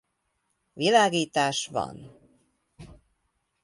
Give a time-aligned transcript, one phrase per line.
[0.73, 2.17] Világítás van.